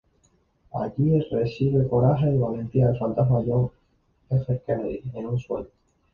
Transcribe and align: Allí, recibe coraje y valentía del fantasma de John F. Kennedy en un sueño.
Allí, 0.73 1.19
recibe 1.31 1.87
coraje 1.87 2.25
y 2.33 2.35
valentía 2.35 2.87
del 2.87 2.97
fantasma 2.97 3.39
de 3.43 3.51
John 3.51 3.69
F. 4.31 4.61
Kennedy 4.65 5.03
en 5.13 5.27
un 5.27 5.37
sueño. 5.39 5.67